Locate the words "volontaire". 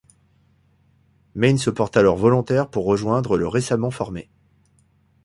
2.17-2.71